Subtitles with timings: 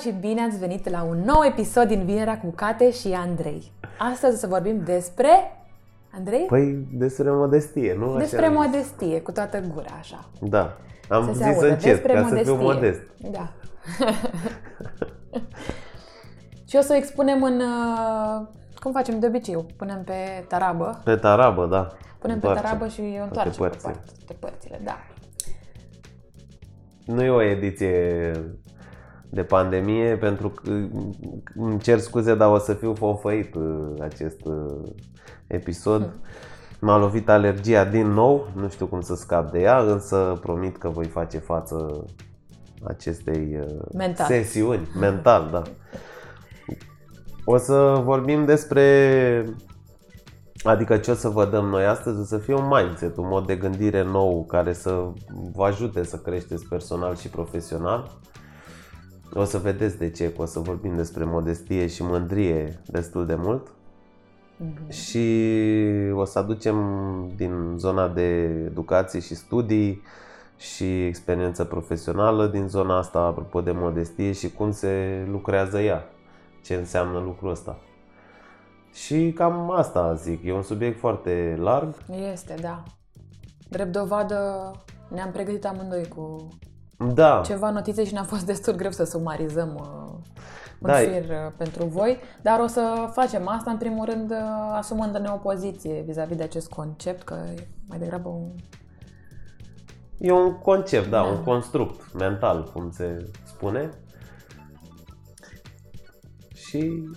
[0.00, 3.72] și bine ați venit la un nou episod din Vinerea cu Cate și Andrei.
[3.98, 5.28] Astăzi o să vorbim despre...
[6.12, 6.44] Andrei?
[6.48, 8.16] Păi despre modestie, nu?
[8.18, 10.28] despre așa modestie, cu toată gura, așa.
[10.40, 10.76] Da.
[11.08, 12.44] Am să zis să încep, ca modestie.
[12.44, 13.00] să fiu modest.
[13.30, 13.52] Da.
[16.68, 17.60] și o să o expunem în...
[17.60, 18.46] uh,
[18.78, 19.66] Cum facem de obicei?
[19.76, 21.00] Punem pe tarabă.
[21.04, 21.88] Pe tarabă, da.
[22.18, 22.60] Punem Întoarce.
[22.60, 23.92] pe tarabă și o întoarcem pe părțile.
[24.26, 24.98] toate părțile, da.
[27.04, 28.32] Nu e o ediție
[29.30, 30.70] de pandemie pentru că
[31.54, 34.88] îmi cer scuze, dar o să fiu fonfăit uh, acest uh,
[35.46, 36.18] episod.
[36.80, 40.88] M-a lovit alergia din nou, nu știu cum să scap de ea, însă promit că
[40.88, 42.04] voi face față
[42.82, 44.26] acestei uh, Mental.
[44.26, 44.88] sesiuni.
[44.98, 45.62] Mental, da.
[47.44, 49.44] O să vorbim despre
[50.62, 53.46] Adică ce o să vă dăm noi astăzi o să fie un mindset, un mod
[53.46, 55.04] de gândire nou care să
[55.52, 58.10] vă ajute să creșteți personal și profesional.
[59.34, 63.34] O să vedeți de ce, că o să vorbim despre modestie și mândrie destul de
[63.34, 63.72] mult.
[64.88, 65.46] Și
[66.12, 66.76] o să aducem
[67.36, 68.30] din zona de
[68.66, 70.02] educație și studii
[70.56, 76.04] și experiență profesională din zona asta, apropo de modestie și cum se lucrează ea,
[76.64, 77.78] ce înseamnă lucrul ăsta.
[78.92, 81.94] Și cam asta zic, e un subiect foarte larg.
[82.32, 82.82] Este, da.
[83.68, 84.70] Drept dovadă,
[85.08, 86.48] ne-am pregătit amândoi cu
[87.08, 90.12] Da, ceva notițe și ne-a fost destul greu să sumarizăm uh,
[90.80, 94.36] un Da, fir uh, pentru voi, dar o să facem asta în primul rând uh,
[94.72, 98.50] asumându-ne o poziție vis-a-vis de acest concept, că e mai degrabă un...
[100.18, 101.28] e un concept, da, Da.
[101.28, 103.90] un construct mental, cum se spune.
[106.54, 107.08] Și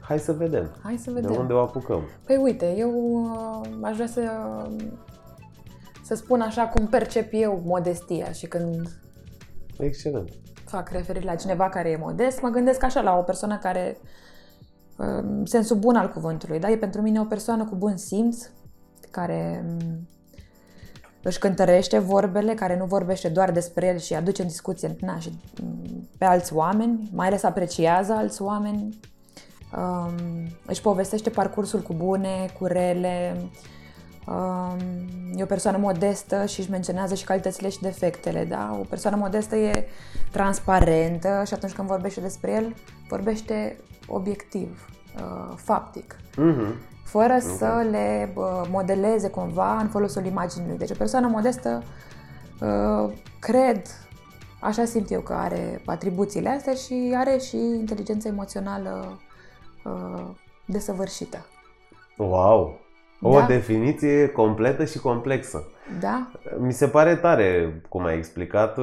[0.00, 1.40] hai să vedem Hai să de vedem.
[1.40, 2.02] unde o apucăm.
[2.26, 4.22] Păi uite, eu uh, aș vrea să,
[6.04, 9.00] să spun așa cum percep eu modestia și când
[9.84, 10.28] Excelent.
[10.64, 13.96] fac referire la cineva care e modest, mă gândesc așa la o persoană care,
[14.96, 16.70] în sensul bun al cuvântului, da?
[16.70, 18.48] E pentru mine o persoană cu bun simț,
[19.10, 20.08] care m,
[21.22, 25.38] își cântărește vorbele, care nu vorbește doar despre el și aduce în discuție na, și
[25.62, 29.00] m, pe alți oameni, mai ales apreciază alți oameni,
[29.76, 30.14] um,
[30.66, 33.50] își povestește parcursul cu bune, cu rele, um,
[35.34, 38.76] e o persoană modestă și își menționează și calitățile și defectele, da?
[38.80, 39.86] O persoană modestă e
[40.30, 42.74] transparentă și atunci când vorbește despre el,
[43.08, 43.76] vorbește
[44.08, 46.74] obiectiv, uh, faptic Mhm.
[47.04, 50.78] fără să le bă, modeleze cumva în folosul imaginii.
[50.78, 51.82] Deci o persoană modestă,
[52.60, 53.82] uh, cred,
[54.60, 59.20] așa simt eu că are atribuțiile astea și are și inteligența emoțională
[59.84, 60.24] uh,
[60.64, 61.46] desăvârșită.
[62.16, 62.78] Wow!
[63.24, 63.46] O Da.
[63.46, 65.64] definiție completă și complexă.
[66.00, 66.30] Da?
[66.58, 68.78] Mi se pare tare cum ai explicat,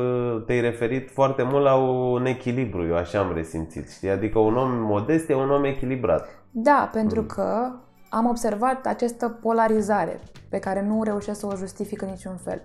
[0.46, 4.10] te-ai referit foarte mult la un echilibru, eu așa am resimțit, știi?
[4.10, 6.28] Adică un om modest e un om echilibrat.
[6.52, 7.72] Da, pentru că
[8.10, 12.62] am observat această polarizare pe care nu reușesc să o justific în niciun fel.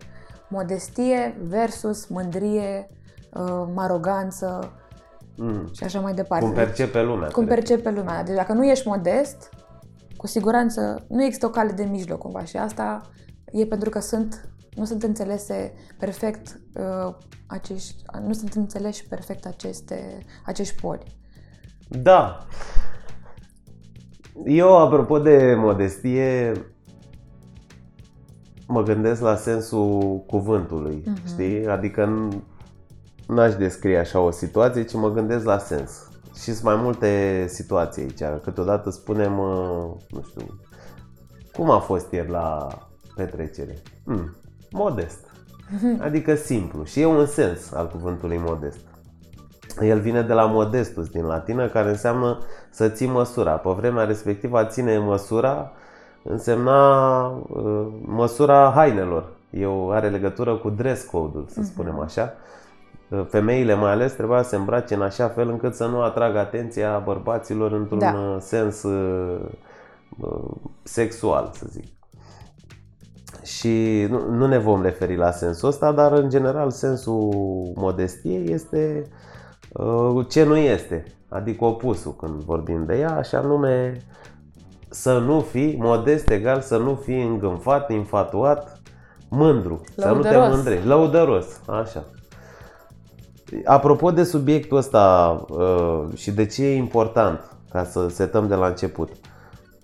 [0.48, 2.88] Modestie versus mândrie,
[3.32, 4.72] uh, aroganță
[5.36, 5.68] Mm.
[5.72, 6.44] și așa mai departe.
[6.44, 7.28] Cum percepe lumea.
[7.28, 7.54] cum cred.
[7.58, 8.22] percepe lumea.
[8.22, 9.50] Deci dacă nu ești modest,
[10.24, 13.00] cu siguranță nu există o cale de mijloc cumva și asta
[13.52, 17.14] e pentru că sunt, nu sunt înțelese perfect uh,
[17.46, 21.02] acești, nu sunt înțeleși perfect aceste, acești poli.
[21.88, 22.38] Da.
[24.44, 26.52] Eu, apropo de modestie,
[28.66, 31.26] mă gândesc la sensul cuvântului, Mhm.
[31.26, 31.66] știi?
[31.66, 32.38] Adică n-
[33.28, 36.08] n-aș descrie așa o situație, ci mă gândesc la sens.
[36.34, 38.40] Și sunt mai multe situații aici.
[38.42, 40.60] Câteodată spunem, uh, nu știu,
[41.52, 42.68] cum a fost ieri la
[43.14, 43.82] petrecere?
[44.04, 44.36] Hmm,
[44.70, 45.20] modest.
[46.06, 46.84] Adică simplu.
[46.84, 48.78] Și e un sens al cuvântului modest.
[49.80, 52.38] El vine de la modestus din latină, care înseamnă
[52.70, 53.52] să ții măsura.
[53.52, 55.72] Pe vremea respectivă a ține măsura
[56.22, 59.32] însemna uh, măsura hainelor.
[59.50, 62.32] Eu are legătură cu dress code-ul, să spunem așa.
[63.08, 66.38] Uh, Femeile mai ales trebuia să se îmbrace în așa fel încât să nu atragă
[66.38, 68.12] atenția bărbaților într-un Da.
[68.12, 69.40] uh, sens uh,
[70.20, 70.50] uh,
[70.82, 71.84] sexual, să zic.
[73.42, 77.32] Și nu, nu ne vom referi la sensul ăsta, dar în general sensul
[77.74, 79.02] modestiei este
[79.72, 83.96] uh, ce nu este, adică opusul când vorbim de ea, așa nume
[84.90, 88.80] să nu fii modest egal, să nu fii îngânfat, infatuat,
[89.28, 90.54] mândru, să nu te Lăudăros.
[90.54, 92.04] mândrești, lăudăros, așa.
[93.64, 98.67] Apropo de subiectul ăsta uh, și de ce e important, ca să setăm de la
[98.67, 99.08] început,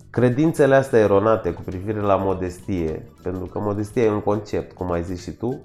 [0.09, 5.03] credințele astea eronate cu privire la modestie, pentru că modestia e un concept, cum ai
[5.03, 5.61] zis și tu,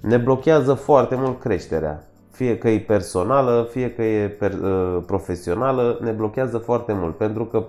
[0.00, 2.02] ne blochează foarte mult creșterea.
[2.30, 7.44] fie că e personală, fie că e per, uh, profesională, ne blochează foarte mult pentru
[7.44, 7.64] că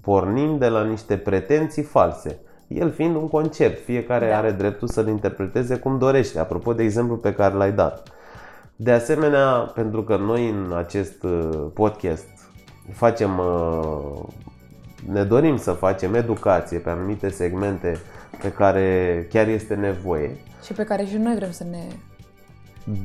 [0.00, 2.40] pornim de la niște pretenții false.
[2.68, 4.36] El fiind un concept, fiecare da.
[4.36, 8.17] are dreptul să-l interpreteze cum dorește, apropo de exemplu pe care l-ai dat.
[8.80, 12.28] De asemenea, pentru că noi în acest uh, podcast
[12.92, 14.22] facem, uh,
[15.12, 17.98] ne dorim să facem educație pe anumite segmente
[18.42, 20.36] pe care chiar este nevoie.
[20.64, 21.78] Și pe care și noi vrem să ne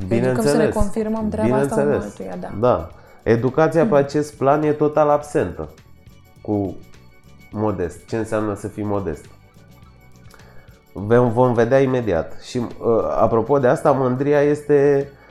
[0.07, 0.51] Bineînțeles.
[0.51, 2.51] să ne confirmăm treaba asta unul altuia, da.
[2.59, 2.89] da.
[3.23, 5.69] Educația pe acest plan e total absentă
[6.41, 6.75] cu
[7.51, 8.05] modest.
[8.05, 9.25] Ce înseamnă să fii modest?
[11.33, 12.41] Vom vedea imediat.
[12.41, 12.67] Și uh,
[13.19, 15.21] apropo de asta, mândria este uh,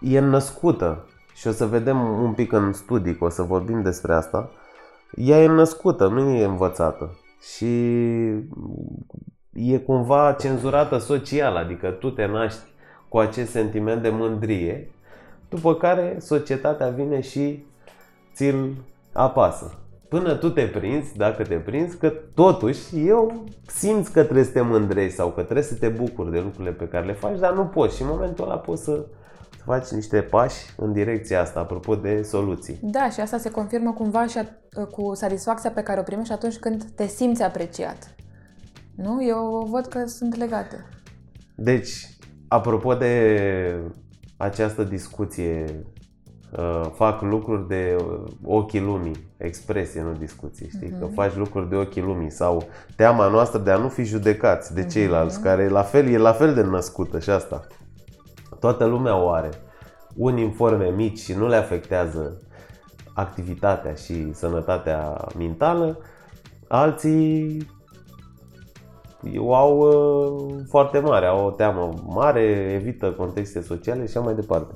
[0.00, 1.04] e născută
[1.34, 4.50] și o să vedem un pic în studii, că o să vorbim despre asta.
[5.14, 7.18] Ea e născută, nu e învățată.
[7.54, 7.66] Și
[9.52, 12.60] e cumva cenzurată social, adică tu te naști
[13.08, 14.90] cu acest sentiment de mândrie,
[15.48, 17.64] după care societatea vine și
[18.34, 18.74] ți-l
[19.12, 19.74] apasă.
[20.10, 24.60] Până tu te prinzi, dacă te prinzi, că totuși eu simți că trebuie să te
[24.60, 27.64] mândrezi sau că trebuie să te bucuri de lucrurile pe care le faci, dar nu
[27.64, 29.06] poți și în momentul ăla poți să
[29.64, 32.78] faci niște pași în direcția asta, apropo de soluții.
[32.82, 34.38] Da, și asta se confirmă cumva și
[34.90, 38.14] cu satisfacția pe care o primești atunci când te simți apreciat.
[38.96, 39.24] Nu?
[39.24, 40.86] Eu văd că sunt legate.
[41.56, 42.18] Deci,
[42.48, 43.80] apropo de
[44.36, 45.99] această discuție, uh,
[46.92, 47.96] fac lucruri de
[48.44, 50.88] ochii lumii, expresie, nu discuție, știi?
[50.88, 50.98] Uh-huh.
[50.98, 51.14] Că mhm.
[51.14, 54.90] faci lucruri de ochii lumii sau teama noastră de a nu fi judecați de mhm.
[54.90, 55.42] ceilalți, uh-huh.
[55.42, 57.66] care la fel, e la fel de născută și asta.
[58.60, 59.48] Toată lumea o are.
[60.16, 62.40] Unii în forme mici și nu le afectează
[63.14, 65.98] activitatea și sănătatea mentală,
[66.68, 67.66] alții
[69.38, 72.42] o au uh, foarte mare, au o teamă mare,
[72.74, 74.74] evită contexte sociale și așa mai departe.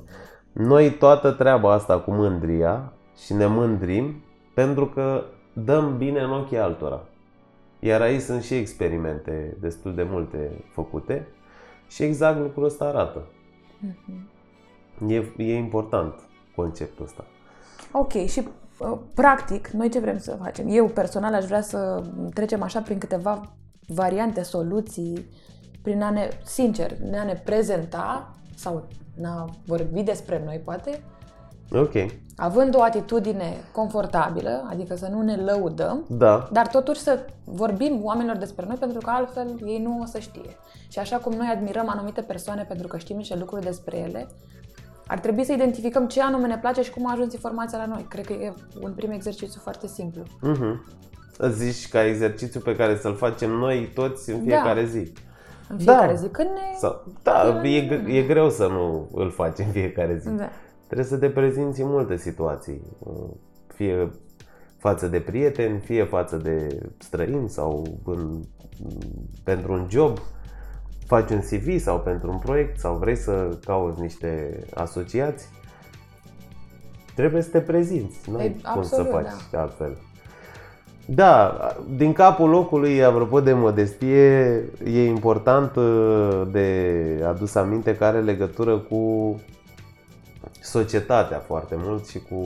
[0.57, 2.93] Noi toată treaba asta cu mândria
[3.25, 4.23] și ne mândrim
[4.53, 5.23] pentru că
[5.53, 7.03] dăm bine în ochii altora.
[7.79, 11.27] Iar aici sunt și experimente destul de multe făcute
[11.87, 13.27] și exact lucrul ăsta arată.
[13.87, 15.07] Mm-hmm.
[15.07, 16.13] E, e important
[16.55, 17.25] conceptul ăsta.
[17.91, 18.47] Ok, și
[18.79, 20.65] uh, practic, noi ce vrem să facem?
[20.69, 22.03] Eu personal aș vrea să
[22.33, 23.41] trecem așa prin câteva
[23.87, 25.29] variante, soluții,
[25.81, 28.87] prin a ne, sincer, ne a ne prezenta sau
[29.23, 31.03] a vorbi despre noi, poate.
[31.71, 31.93] Ok.
[32.35, 36.49] Având o atitudine confortabilă, adică să nu ne lăudăm, da.
[36.51, 40.57] dar totuși să vorbim oamenilor despre noi, pentru că altfel ei nu o să știe.
[40.87, 44.27] Și așa cum noi admirăm anumite persoane pentru că știm niște lucruri despre ele,
[45.07, 48.05] ar trebui să identificăm ce anume ne place și cum a ajuns informația la noi.
[48.09, 50.23] Cred că e un prim exercițiu foarte simplu.
[50.23, 51.03] Uh-huh
[51.49, 54.87] zici ca exercițiu pe care să-l facem noi toți în fiecare da.
[54.87, 55.11] zi.
[55.69, 56.19] În fiecare da.
[56.19, 56.27] zi.
[56.27, 56.77] Când ne...
[56.77, 60.29] Sau, da, e, e greu să nu îl faci în fiecare zi.
[60.29, 60.49] Da.
[60.85, 62.81] Trebuie să te prezinți în multe situații.
[63.67, 64.11] Fie
[64.77, 68.41] față de prieteni, fie față de străini sau în,
[69.43, 70.17] pentru un job,
[71.05, 75.49] faci un CV sau pentru un proiect sau vrei să cauți niște asociați,
[77.15, 78.29] trebuie să te prezinți.
[78.29, 79.61] Nu ai cum să faci da.
[79.61, 79.97] altfel.
[81.05, 81.57] Da,
[81.95, 86.95] din capul locului, apropo de modestie, e important uh, de
[87.27, 89.35] adus aminte că are legătură cu
[90.61, 92.37] societatea foarte mult și cu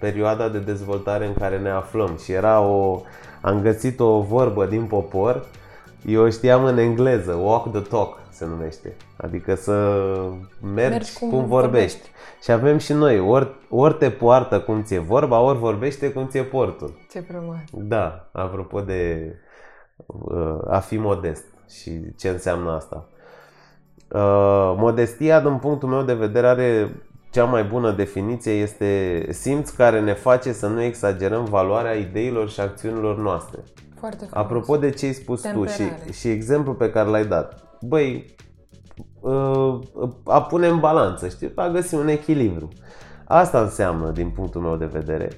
[0.00, 2.18] perioada de dezvoltare în care ne aflăm.
[2.24, 3.00] Și era o,
[3.40, 5.44] am găsit o vorbă din popor,
[6.06, 8.96] eu o știam în engleză, walk the talk se numește.
[9.16, 10.02] Adică să
[10.60, 12.08] mergi, mergi cum, cum vorbești.
[12.42, 16.42] Și avem și noi, ori, ori te poartă cum ți-e vorba, ori vorbește cum ți-e
[16.42, 16.98] portul.
[17.10, 17.56] Ce frumos.
[17.72, 19.32] Da, apropo de
[20.06, 23.08] uh, a fi modest și ce înseamnă asta.
[24.12, 26.92] Uh, modestia, din punctul meu de vedere, are
[27.30, 32.60] cea mai bună definiție este simț care ne face să nu exagerăm valoarea ideilor și
[32.60, 33.58] acțiunilor noastre.
[33.98, 34.44] Foarte frumos.
[34.44, 36.00] Apropo de ce ai spus Temperare.
[36.04, 37.78] tu și, și exemplul pe care l-ai dat.
[37.80, 38.36] Băi,
[39.20, 39.78] Uh,
[40.24, 42.68] a pune în balanță, știi, a găsi un echilibru.
[43.24, 45.28] Asta înseamnă, din punctul meu de vedere.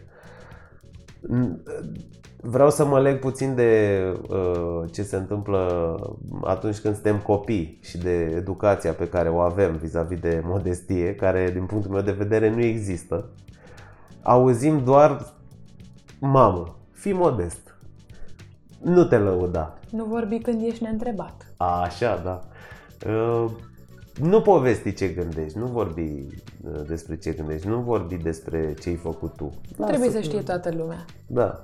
[2.42, 5.94] Vreau să mă leg puțin de uh, ce se întâmplă
[6.44, 11.50] atunci când suntem copii și de educația pe care o avem vis-a-vis de modestie, care
[11.50, 13.30] din punctul meu de vedere nu există.
[14.22, 15.34] Auzim doar
[16.20, 17.69] mamă, fii modest.
[18.82, 19.78] Nu te lăuda.
[19.90, 21.52] Nu vorbi când ești neîntrebat.
[21.56, 22.42] A, așa, da.
[23.10, 23.50] Uh,
[24.20, 28.94] nu povesti ce gândești, nu vorbi uh, despre ce gândești, nu vorbi despre ce ai
[28.94, 29.50] făcut tu.
[29.76, 31.04] Nu trebuie să știe toată lumea.
[31.26, 31.62] Da.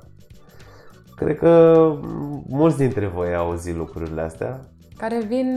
[1.16, 1.92] Cred că
[2.49, 4.68] mulți dintre voi au auzit lucrurile astea.
[4.96, 5.49] Care vin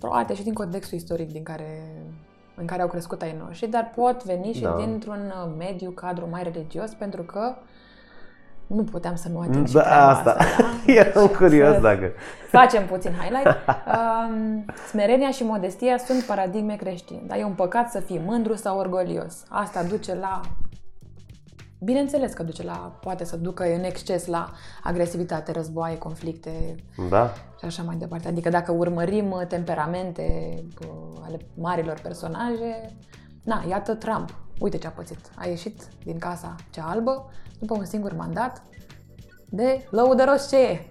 [0.00, 1.92] poate și din contextul istoric din care,
[2.56, 4.76] în care au crescut ai noștri, dar pot veni și Da.
[4.76, 7.54] dintr-un uh, mediu, cadru mai religios, pentru că
[8.66, 10.30] nu puteam să nu ating și Da, treaba asta.
[10.30, 10.62] asta.
[10.86, 10.92] da?
[10.92, 12.12] Eram curios Să dacă...
[12.50, 13.56] Facem puțin highlight.
[13.96, 18.78] Um, smerenia și modestia sunt paradigme creștine, dar e un păcat să fii mândru sau
[18.78, 19.44] orgolios.
[19.48, 20.40] Asta duce la
[21.80, 24.50] Bineînțeles că duce la, poate să ducă în exces la
[24.82, 26.74] agresivitate, războaie, conflicte
[27.08, 27.32] Da?
[27.58, 28.28] și așa mai departe.
[28.28, 32.96] Adică dacă urmărim uh, temperamente uh, ale marilor personaje,
[33.42, 35.18] na, iată Trump, uite ce a pățit.
[35.36, 38.62] A ieșit din casa cea albă după un singur mandat
[39.48, 40.80] de lăudăros ce e.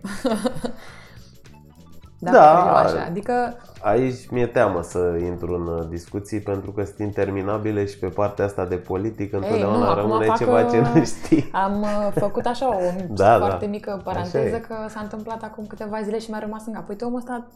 [2.19, 2.53] Dacă Da.
[2.53, 3.05] privim Așa.
[3.05, 8.07] Adică, Aici mi-e teamă să intru în uh, discuții pentru că sunt interminabile și pe
[8.07, 11.49] partea asta de politic întotdeauna nu, acum rămâne fac, ceva ce uh, nu știi.
[11.51, 12.79] am uh, făcut așa o
[13.09, 13.45] Da, da.
[13.45, 14.59] foarte mică Așa paranteză e.
[14.59, 16.89] că s-a întâmplat acum câteva zile și mi-a rămas în cap.
[16.89, 17.47] Uite, omul ăsta,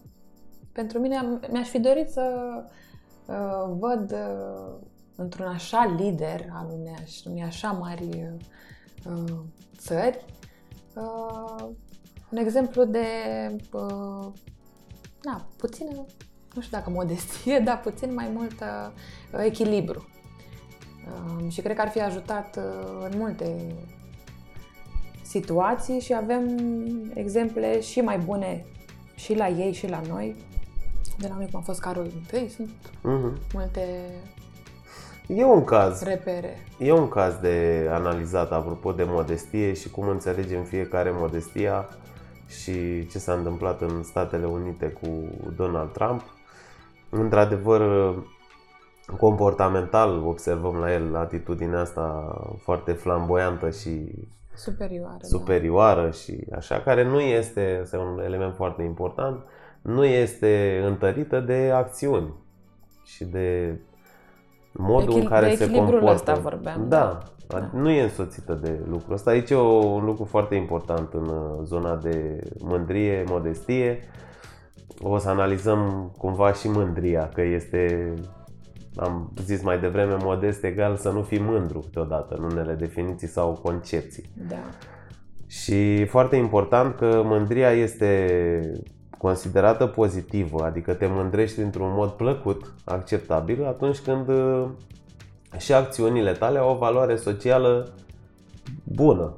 [0.71, 2.21] pentru mine, am- mi-aș fi dorit să
[3.25, 4.87] uh, văd uh,
[5.19, 8.09] într-un așa lider al unei, aș- unei așa mari
[9.05, 9.35] uh,
[9.77, 10.25] țări
[10.95, 11.67] uh,
[12.31, 13.05] un exemplu de
[13.71, 14.27] uh,
[15.23, 16.05] na, puțină,
[16.55, 20.07] nu știu dacă modestie, dar puțin mai mult uh, echilibru.
[21.39, 23.75] Uh, și cred că ar fi ajutat uh, în multe
[25.23, 26.47] situații și avem
[27.13, 28.65] exemple și mai bune
[29.15, 30.35] și la ei și la noi.
[31.17, 32.05] De la noi cum a fost Carol
[32.45, 32.69] I, sunt
[33.03, 33.37] Mhm.
[33.53, 34.09] multe
[35.29, 36.01] E un caz.
[36.01, 36.57] repere.
[36.79, 41.87] E un caz de analizat apropo de modestie și cum înțelegem fiecare modestia
[42.47, 45.07] și ce s-a întâmplat în Statele Unite cu
[45.55, 46.21] Donald Trump.
[47.09, 48.13] Într-adevăr,
[49.17, 54.11] comportamental observăm la el atitudinea asta foarte flamboiantă și
[54.53, 55.23] Superioare.
[55.23, 59.43] superioară și așa, care nu este, este un element foarte important,
[59.81, 62.33] nu este întărită de acțiuni
[63.03, 63.79] și de
[64.81, 66.13] modul în Echil- care de se echilibrul comportă.
[66.31, 67.17] ăsta vorbeam, Da,
[67.47, 67.69] da.
[67.73, 69.29] nu e însoțită de lucrul ăsta.
[69.29, 73.99] Aici e o, un lucru foarte important în uh, zona de mândrie, modestie.
[75.01, 78.13] O să analizăm cumva și mândria, că este,
[78.95, 83.59] am zis mai devreme, modest egal să nu fii mândru câteodată în unele definiții sau
[83.63, 84.23] concepții.
[84.49, 84.55] Da.
[85.47, 88.19] Și foarte important că mândria este
[89.19, 94.65] considerată pozitivă, adică te mândrești într-un mod plăcut, acceptabil, atunci când uh,
[95.57, 97.91] și acțiunile tale au o valoare socială
[98.83, 99.33] bună,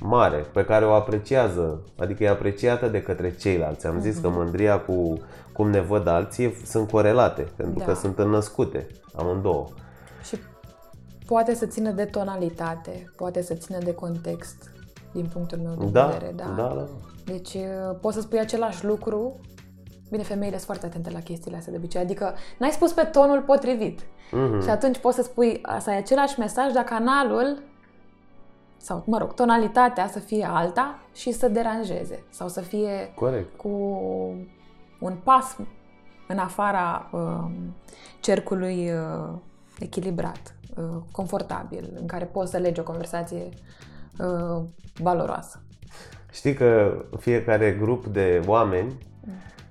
[0.00, 3.86] mare, pe care o apreciază, adică e apreciată de către ceilalți.
[3.86, 5.18] Am zis că mândria cu
[5.52, 7.84] cum ne văd alții sunt corelate, pentru Da.
[7.84, 9.68] că sunt înnăscute amândouă.
[10.22, 10.36] Și
[11.26, 14.73] poate să țină de tonalitate, poate să țină de context,
[15.14, 16.32] din punctul meu de Da, vedere.
[16.36, 16.86] da, da.
[17.24, 19.40] Deci uh, poți să spui același lucru.
[20.10, 22.00] Bine, femeile sunt foarte atente la chestiile astea de obicei.
[22.00, 24.00] Adică n-ai spus pe tonul potrivit.
[24.32, 24.62] Mhm.
[24.62, 27.62] Și atunci poți să spui, asta e același mesaj, dar canalul
[28.76, 33.56] sau, mă rog, tonalitatea să fie alta și să deranjeze sau să fie Corect.
[33.56, 33.68] cu
[35.00, 35.56] un pas
[36.28, 37.50] în afara uh,
[38.20, 39.34] cercului uh,
[39.78, 43.48] echilibrat, uh, confortabil, în care poți să legi o conversație
[44.18, 44.62] uh,
[44.98, 45.62] valoroasă.
[46.32, 48.92] Știi că fiecare grup de oameni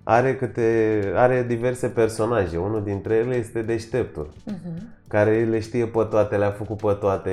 [0.04, 2.58] are, câte, are diverse personaje.
[2.58, 4.82] Unul dintre ele este deșteptul, Uh-huh.
[5.08, 7.32] care le știe pe toate, le-a făcut pe toate.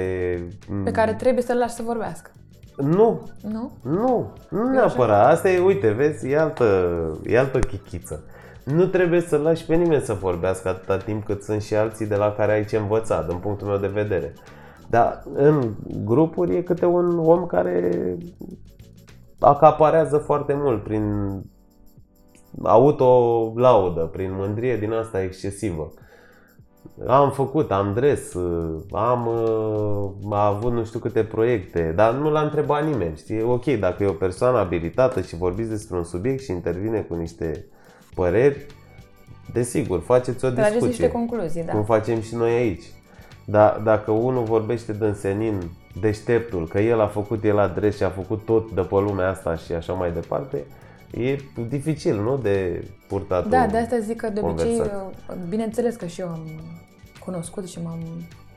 [0.85, 2.31] Pe care trebuie să-l lași să vorbească.
[2.77, 3.73] Nu, Nu?
[3.83, 5.27] nu, nu neapărat.
[5.33, 6.95] Asta e, uite, vezi, e altă,
[7.27, 8.25] e altă chichiță.
[8.65, 12.15] Nu trebuie să lași pe nimeni să vorbească atâta timp cât sunt și alții de
[12.17, 14.33] la care ai ce învăța, din punctul meu de vedere.
[14.91, 18.17] Dar în grupuri e câte un om care
[19.39, 21.05] acaparează foarte mult prin
[22.63, 25.93] autolaudă, prin mândrie din asta excesivă.
[27.07, 28.35] Am făcut, am dres,
[28.91, 33.43] am uh, a avut nu știu câte proiecte, dar nu l-a întrebat nimeni, știi?
[33.43, 37.67] Ok, dacă e o persoană abilitată și vorbiți despre un subiect și intervine cu niște
[38.15, 38.67] păreri,
[39.53, 41.73] desigur, faceți o Trageți niște discuție, concluzii, da.
[41.73, 42.85] cum facem și noi aici.
[43.51, 45.63] Dar dacă unul vorbește de însenin
[46.01, 49.29] deșteptul, că el a făcut, el a dres și a făcut tot de pe lumea
[49.29, 50.65] asta și așa mai departe,
[51.11, 51.37] e
[51.69, 52.37] dificil, nu?
[52.37, 55.03] De purtat Da, o de asta zic că de obicei, conversație.
[55.29, 56.41] uh, bineînțeles că și eu am
[57.25, 57.99] cunoscut și m-am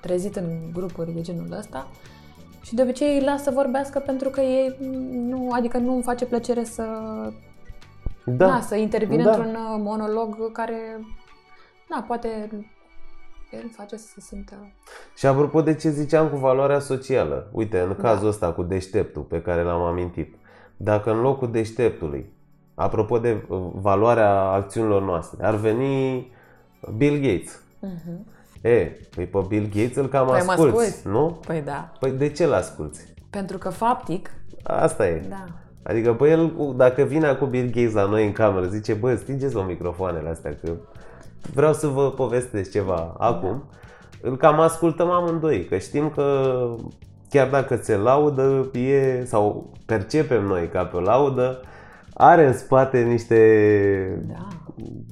[0.01, 1.87] trezit în grupuri de genul ăsta
[2.61, 4.75] și de obicei îi las să vorbească pentru că ei
[5.29, 6.83] nu, adică nu îmi face plăcere să,
[8.25, 9.29] Da, na, să intervin Da.
[9.29, 10.77] într-un uh, monolog care,
[11.89, 12.49] na, poate
[13.55, 14.53] el face să se simtă...
[15.15, 17.95] Și apropo de ce ziceam cu valoarea socială, uite, în Da.
[18.09, 20.35] cazul ăsta cu deșteptul pe care l-am amintit,
[20.77, 22.31] dacă în locul deșteptului
[22.75, 26.31] apropo de uh, valoarea acțiunilor noastre, ar veni
[26.97, 27.61] Bill Gates.
[27.79, 28.25] Mhm.
[28.61, 31.07] E, păi pe Bill Gates îl cam Păi mă asculți, asculți.
[31.07, 31.39] nu?
[31.45, 31.91] Păi da.
[31.99, 33.13] Păi de ce l asculți?
[33.29, 34.29] Pentru că faptic,
[34.63, 35.25] Asta e.
[35.29, 35.45] da.
[35.83, 39.63] Adică, bă, el, dacă vine acum Bill Gates la noi în cameră, zice, bă, stingeți-vă
[39.67, 40.71] microfoanele astea, că
[41.53, 43.63] vreau să vă povestesc ceva acum,
[44.21, 46.65] îl cam ascultăm amândoi, că știm că
[47.29, 51.61] chiar dacă se laudă, e, sau percepem noi ca pe o laudă,
[52.13, 54.47] are în spate niște Da.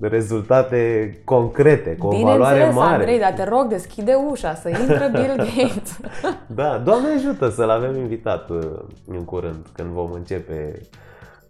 [0.08, 2.96] rezultate concrete, cu o valoare Bineînțeles, mare.
[2.96, 6.00] Andrei, dar te rog, deschide ușa, să intre Bill Gates.
[6.48, 8.60] Da, Doamne ajută să-l avem invitat uh,
[9.08, 10.82] în curând, când vom începe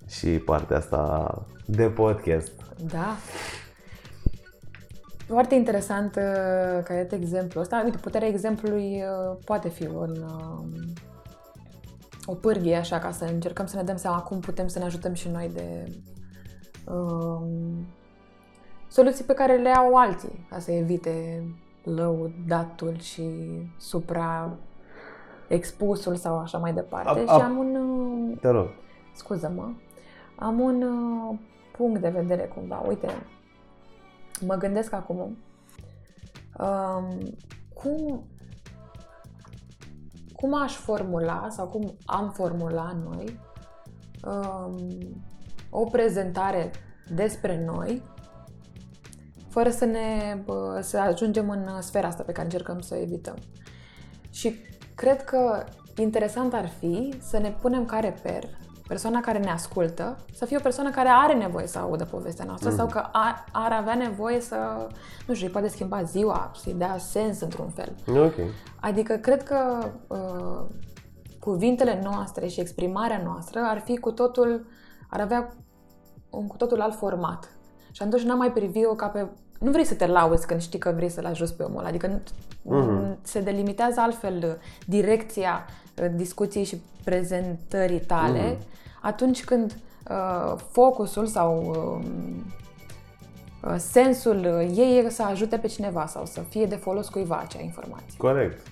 [0.10, 1.34] și partea asta
[1.66, 2.52] de podcast.
[2.92, 3.16] Da.
[5.32, 7.82] Foarte interesant uh, ca iată exemplu ăsta.
[7.84, 10.64] Uite, puterea exemplului uh, poate fi un, uh,
[12.26, 15.14] o pârghie așa ca să încercăm să ne dăm seama cum putem să ne ajutăm
[15.14, 15.84] și noi de
[16.92, 17.86] um,
[18.88, 21.44] soluții pe care le au alții ca să evite
[21.84, 23.30] lăudatul și
[23.78, 24.58] supra
[25.48, 27.20] expusul sau așa mai departe.
[27.22, 28.68] Ap- și ap- am un uh, Te rog.
[29.16, 29.70] scuză-mă,
[30.36, 31.38] am un uh,
[31.78, 32.84] punct de vedere cumva.
[32.88, 33.08] Uite,
[34.46, 35.38] mă gândesc acum
[36.60, 37.38] um,
[37.74, 38.26] cum,
[40.34, 43.40] cum aș formula sau cum am formula noi
[44.26, 44.88] um,
[45.70, 46.72] o prezentare
[47.16, 48.02] despre noi
[49.50, 53.38] fără să ne bă, să ajungem în sfera asta pe care încercăm să o evităm.
[54.30, 54.56] Și
[54.96, 55.66] cred că
[55.98, 58.44] interesant ar fi să ne punem ca reper
[58.92, 62.70] persoana care ne ascultă să fie o persoană care are nevoie să audă povestea noastră
[62.70, 62.78] Mhm.
[62.78, 64.56] sau că ar, ar avea nevoie să,
[65.28, 67.96] nu știu, îi poate schimba ziua, să-i dea sens într-un fel.
[68.26, 68.34] Ok.
[68.80, 70.66] Adică cred că uh,
[71.40, 74.66] cuvintele noastre și exprimarea noastră ar fi cu totul,
[75.10, 75.54] ar avea
[76.30, 77.50] un cu totul alt format.
[77.92, 79.28] Și atunci n-am mai privi-o ca pe...
[79.60, 81.88] Nu vrei să te lauzi când știi că vrei să-l ajuți pe omul ăla.
[81.88, 82.22] Adică
[82.64, 83.18] Mhm.
[83.22, 84.54] se delimitează altfel uh,
[84.88, 85.66] direcția
[86.02, 88.66] uh, discuției și prezentării tale Mhm.
[89.02, 89.76] atunci când
[90.10, 92.44] uh, focusul sau um,
[93.72, 97.38] uh, sensul uh, ei e să ajute pe cineva sau să fie de folos cuiva
[97.38, 98.18] acea informație.
[98.18, 98.68] Corect.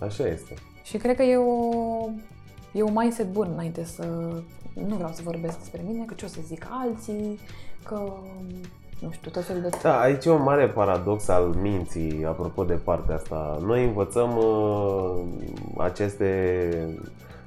[0.00, 0.54] Așa este.
[0.82, 2.08] Și cred că e o,
[2.72, 4.04] e un mindset bun înainte să...
[4.88, 7.38] Nu vreau să vorbesc despre mine, că ce o să zic alții,
[7.84, 8.12] că...
[9.00, 9.68] Nu știu, tot felul de...
[9.82, 13.58] Da, aici e un mare paradox al minții, apropo de partea asta.
[13.64, 15.20] Noi învățăm uh,
[15.76, 16.70] aceste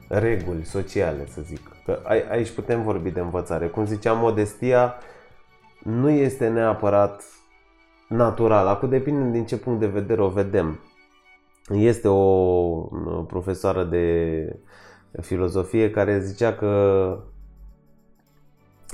[0.09, 1.71] reguli sociale, să zic.
[1.85, 3.67] Că ai- aici putem vorbi de învățare.
[3.67, 4.95] Cum ziceam, modestia
[5.83, 7.23] nu este neapărat
[8.07, 8.69] naturală.
[8.69, 10.79] Acum depinde din ce punct de vedere o vedem.
[11.69, 14.59] Este o uh, profesoară de
[15.21, 17.17] filozofie care zicea că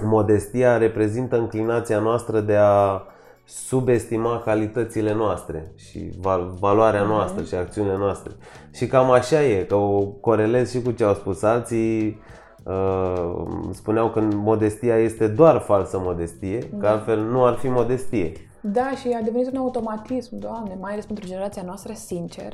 [0.03, 3.01] modestia reprezintă înclinația noastră de a
[3.45, 7.09] subestima calitățile noastre și val- valoarea Mhm.
[7.11, 8.31] noastră și acțiunile noastre.
[8.73, 12.21] Și cam așa e, că o corelez și cu ce au spus alții,
[12.63, 16.91] uh, spuneau că modestia este doar falsă modestie, că Da.
[16.91, 18.31] altfel nu ar fi modestie.
[18.61, 22.53] Da, și a devenit un automatism, doamne, mai ales pentru generația noastră, sincer.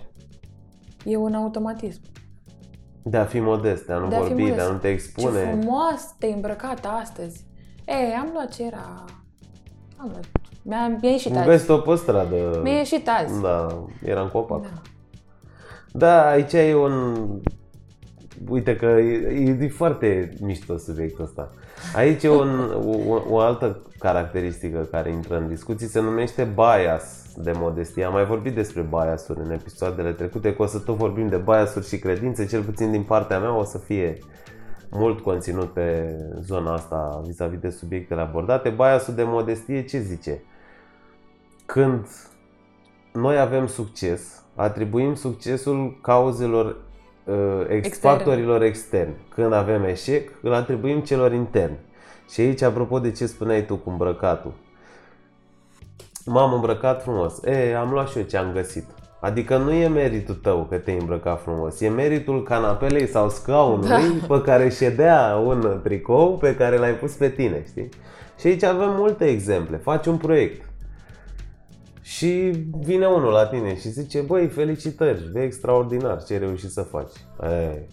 [1.06, 2.01] E un automatism.
[3.04, 4.67] De a fi modest, de a nu De a fi vorbi, de modest.
[4.69, 5.58] a nu te Ce expune.
[5.60, 7.45] frumos te-ai îmbrăcat astăzi.
[7.86, 9.06] E, am luat ce era...
[9.97, 10.25] Am luat...
[10.62, 11.47] Mi-a, mi-a ieșit azi.
[11.47, 12.60] Vezi-o pe stradă.
[12.63, 13.41] Mi-a ieșit azi.
[13.41, 14.62] Da, era în copac.
[14.62, 14.82] Da.
[15.91, 17.26] Da, aici e un...
[18.50, 21.52] Uite că e, e foarte mișto subiectul ăsta.
[21.95, 22.60] Aici e un,
[23.08, 28.04] o, o altă caracteristică care intră în discuții, se numește bias de modestie.
[28.04, 31.88] Am mai vorbit despre biasuri în episoadele trecute, că o să tot vorbim de biasuri
[31.88, 34.17] și credințe, cel puțin din partea mea o să fie
[34.89, 38.69] mult conținut pe zona asta vis-a-vis de subiectele abordate.
[38.69, 40.43] Biasul de modestie ce zice?
[41.74, 42.08] Când
[43.14, 46.66] noi avem succes, atribuim succesul cauzelor
[47.26, 47.36] uh,
[47.68, 48.18] ex- Externe.
[48.18, 49.14] factorilor externi.
[49.34, 51.78] Când avem eșec, îl atribuim celor interni.
[52.30, 54.54] Și aici, apropo de ce spuneai tu cu îmbrăcatul,
[56.26, 57.44] m-am îmbrăcat frumos.
[57.44, 58.86] E, am luat și eu ce am găsit.
[59.20, 64.36] Adică nu e meritul tău că te-ai îmbrăcat frumos, e meritul canapelei sau scaunului Da.
[64.36, 67.90] pe care ședea un tricou pe care l-ai pus pe tine, știi?
[68.40, 69.78] Și aici avem multe exemple.
[69.78, 70.70] Faci un proiect,
[72.02, 76.82] și vine unul la tine și zice, băi, felicitări, e extraordinar ce ai reușit să
[76.82, 77.12] faci.
[77.52, 77.88] E,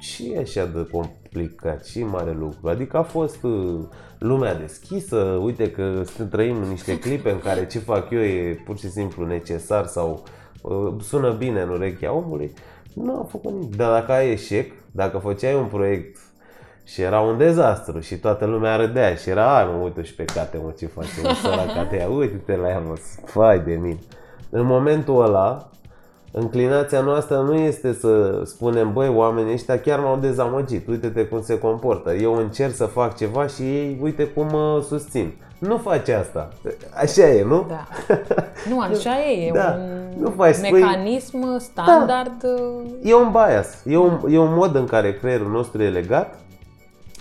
[0.00, 2.68] ce e așa de complicat, și mare lucru?
[2.68, 3.80] Adică a fost uh,
[4.18, 8.62] lumea deschisă, uite că st- trăim în niște clipe în care ce fac eu e
[8.64, 10.22] pur și simplu necesar sau
[10.62, 12.52] uh, sună bine în urechea omului.
[12.94, 13.76] Nu a făcut nimic.
[13.76, 16.18] Dar dacă ai eșec, dacă făceai un proiect
[16.88, 20.24] Și era un dezastru și toată lumea râdea și era, ai mă, uite și pe
[20.24, 23.98] cate, mă, ce face, mă, sora catea, uite-te la ea, mă, fai de mine.
[24.50, 25.68] În momentul ăla,
[26.32, 31.58] înclinația noastră nu este să spunem, băi, oamenii ăștia chiar m-au dezamăgit, uite-te cum se
[31.58, 32.12] comportă.
[32.14, 35.34] Eu încerc să fac ceva și ei, uite cum mă susțin.
[35.58, 36.48] Nu faci asta.
[36.94, 37.66] Așa e, nu?
[37.68, 37.86] Da.
[38.70, 39.46] Nu, așa e.
[39.46, 39.76] E Da.
[39.78, 42.42] un Nu faci, spui- mecanism standard.
[42.42, 46.34] uh, E un bias, e un, e un mod în care creierul nostru e legat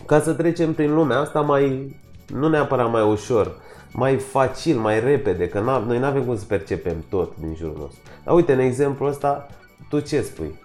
[0.07, 1.95] ca să trecem prin lumea asta mai,
[2.27, 3.55] nu neapărat mai ușor,
[3.93, 7.75] mai facil, mai repede, că n- noi nu avem cum să percepem tot din jurul
[7.79, 7.99] nostru.
[8.23, 9.47] Dar uite, în exemplu ăsta,
[9.89, 10.59] tu ce spui?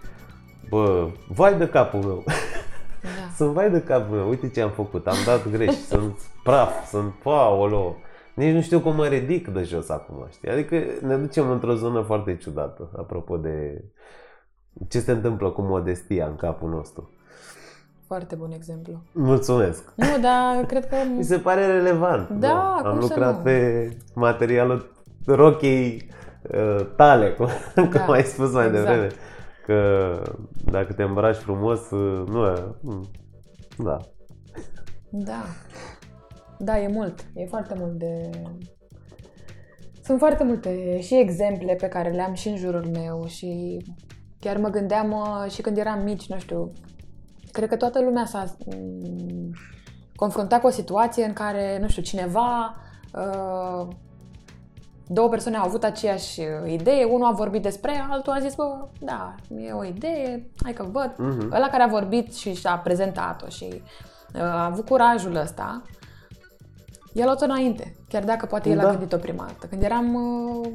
[0.69, 2.33] Bă, vai de capul meu, Da.
[3.37, 7.13] sunt vai de capul meu, uite ce am făcut, am dat greș, sunt praf, sunt
[7.23, 7.97] paolo.
[8.35, 10.51] Nici nu știu cum mă ridic de jos acum, știi?
[10.51, 13.85] Adică ne ducem într-o zonă foarte ciudată, apropo de
[14.89, 17.11] ce se întâmplă cu modestia în capul nostru.
[18.13, 19.03] Foarte bun exemplu.
[19.13, 19.93] Mulțumesc!
[19.95, 20.97] Nu, dar cred că...
[21.17, 22.29] Mi se pare relevant.
[22.29, 23.43] Da, Am cum să lucrat nu?
[23.43, 24.93] pe materialul
[25.27, 26.09] rochei
[26.43, 28.87] uh, tale, cum, Da, cum ai spus mai exact.
[28.87, 29.09] devreme.
[29.67, 30.23] Că
[30.65, 32.65] dacă te îmbraci frumos, uh, nu e...
[32.81, 33.11] mm,
[33.79, 33.97] Da.
[35.11, 35.43] Da.
[36.59, 37.25] Da, e mult.
[37.35, 38.31] E foarte mult de...
[40.05, 43.79] Sunt foarte multe și exemple pe care le am și în jurul meu și
[44.39, 46.73] chiar mă gândeam uh, și când eram mici, nu știu,
[47.53, 49.51] cred că toată lumea s-a mm,
[50.17, 52.77] confruntat cu o situație în care, nu știu, cineva,
[53.15, 53.89] uh,
[55.07, 58.55] două persoane au avut aceeași uh, idee, unul a vorbit despre ea, altul a zis,
[58.55, 61.15] bă, da, e o idee, hai că văd.
[61.17, 61.53] Mhm.
[61.53, 63.83] Ăla care a vorbit și și-a prezentat-o și
[64.35, 65.83] uh, a avut curajul ăsta,
[67.13, 68.89] i-a luat-o înainte, chiar dacă poate el Da.
[68.89, 69.67] a gândit-o prima dată.
[69.67, 70.15] Când eram...
[70.15, 70.69] uh,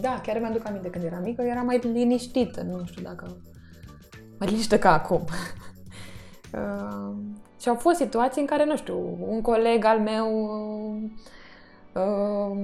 [0.00, 3.36] Da, chiar mi-aduc aminte, când eram mică, eram mai liniștită, nu știu dacă...
[4.38, 5.24] Mai liniștită ca acum.
[6.52, 7.14] Uh,
[7.60, 10.28] și au fost situații în care, nu știu, un coleg al meu...
[11.92, 12.58] Uh, uh,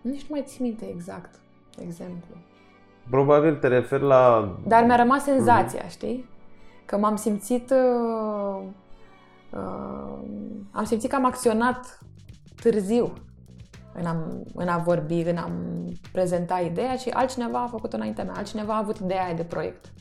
[0.00, 1.34] nici nu mai țin minte exact
[1.80, 2.36] exemplu.
[3.10, 4.54] Probabil te referi la...
[4.66, 6.28] Dar mi-a rămas senzația, știi?
[6.84, 7.70] Că m-am simțit...
[7.70, 8.62] Uh,
[9.50, 10.18] uh,
[10.70, 11.98] am simțit că am acționat
[12.62, 13.12] târziu
[13.94, 15.50] în a, în a vorbi, în a
[16.12, 19.92] prezenta ideea și altcineva a făcut-o înaintea mea, altcineva a avut ideea aia de proiect.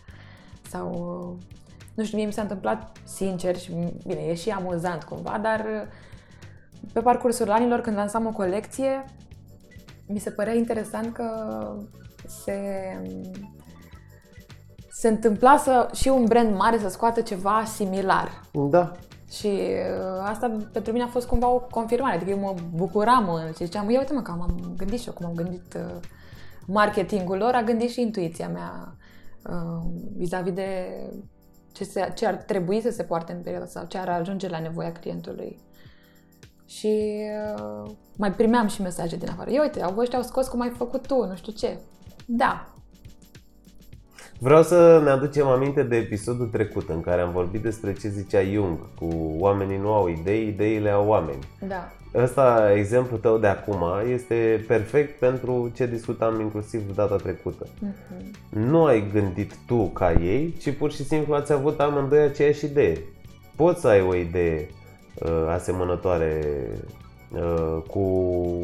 [0.69, 1.43] Sau, uh,
[1.95, 3.71] nu știu, mie mi s-a întâmplat sincer și,
[4.08, 5.88] bine, e și amuzant cumva, dar uh,
[6.93, 9.06] pe parcursul anilor, când lansam o colecție,
[10.08, 11.27] mi se părea interesant că
[12.27, 12.58] se,
[14.89, 18.41] se întâmpla să, și un brand mare să scoată ceva similar.
[18.51, 18.91] Da.
[19.32, 23.56] Și uh, asta pentru mine a fost cumva o confirmare, adică eu mă bucuram uh,
[23.56, 26.00] și ziceam, ia uite mă că am gândit și eu cum am gândit uh,
[26.67, 28.96] marketingul lor, a gândit și intuiția mea
[29.50, 31.00] uh, vis-a-vis de
[31.72, 34.60] ce, se, ce ar trebui să se poarte în perioada sau ce ar ajunge la
[34.60, 35.60] nevoia clientului.
[36.65, 37.22] Și
[37.58, 39.52] uh, mai primeam și mesaje din afară.
[39.52, 41.80] Ia uite, au ăștia au scos cum ai făcut tu, nu știu ce.
[42.26, 42.74] Da,
[44.43, 48.43] Vreau să ne aducem aminte de episodul trecut în care am vorbit despre ce zicea
[48.43, 51.39] Jung cu oamenii nu au idei, ideile au oameni.
[51.67, 57.67] da, Ăsta, exemplul tău de acum, este perfect pentru ce discutam inclusiv data trecută.
[57.80, 58.32] Mhm.
[58.49, 62.97] Nu ai gândit tu ca ei, ci pur și simplu ați avut amândoi aceeași idee.
[63.56, 64.67] Poți să ai o idee
[65.15, 66.41] uh, asemănătoare
[67.32, 67.99] uh, cu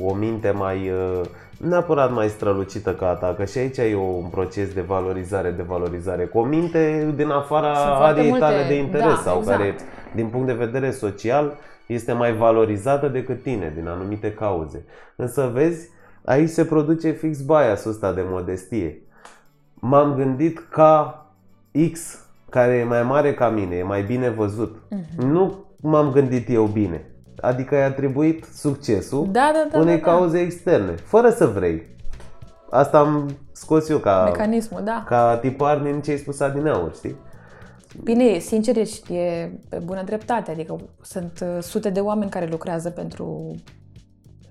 [0.04, 1.22] o minte mai, uh,
[1.58, 5.62] neapărat mai strălucită ca a ta, că și aici e un proces de valorizare, de
[5.62, 9.38] valorizare, cu o minte din afara Sunt foarte ariei multe- tale de interes da, sau
[9.38, 9.58] exact.
[9.58, 9.76] care,
[10.16, 11.54] din punct de vedere social,
[11.86, 14.86] este mai valorizată decât tine, din anumite cauze.
[15.16, 15.90] Însă, vezi,
[16.26, 19.02] aici se produce fix bias-ul ăsta de modestie.
[19.74, 21.26] M-am gândit ca
[21.92, 24.76] X, care e mai mare ca mine, e mai bine văzut.
[24.90, 25.28] Mhm.
[25.32, 27.06] Nu m-am gândit eu bine.
[27.42, 30.12] Adică ai atribuit succesul Da, da, da, unei da, da.
[30.12, 31.96] cauze externe, fără să vrei.
[32.70, 35.04] Asta am scos eu ca, mecanismul, da.
[35.08, 37.16] ca tipar din ce ai spus adineauri, știi?
[38.04, 42.90] Bine, sincer, ești, e pe bună dreptate, adică sunt uh, sute de oameni care lucrează
[42.90, 43.56] pentru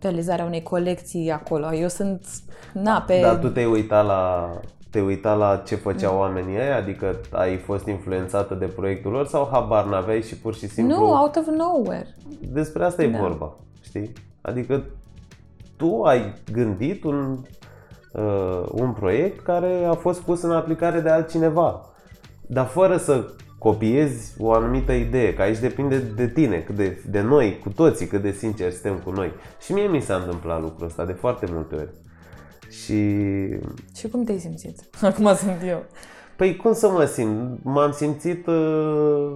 [0.01, 1.75] realizarea unei colecții acolo.
[1.75, 2.27] Eu sunt,
[2.73, 3.21] na, pe...
[3.21, 4.51] Dar tu te-ai uitat la
[4.97, 6.77] te uita la ce făceau oamenii ăia?
[6.77, 10.97] Adică ai fost influențată de proiectul lor sau habar n-aveai și pur și simplu...
[10.97, 12.15] Nu, out of nowhere.
[12.53, 13.19] Despre asta e Da.
[13.19, 14.13] vorba, știi?
[14.41, 14.83] Adică
[15.77, 17.39] tu ai gândit un,
[18.13, 21.91] uh, un proiect care a fost pus în aplicare de altcineva,
[22.47, 23.25] dar fără să
[23.59, 28.07] copiezi o anumită idee, că aici depinde de tine, cât de, de noi, cu toții,
[28.07, 29.33] cât de sinceri suntem cu noi.
[29.61, 31.91] Și mie mi s-a întâmplat lucrul ăsta de foarte multe ori.
[32.85, 33.47] Și
[33.97, 34.79] Și cum te-ai simțit?
[35.11, 35.83] Acum sunt eu.
[36.37, 37.59] Păi cum să mă simt?
[37.63, 38.47] M-am simțit...
[38.47, 39.33] Uh,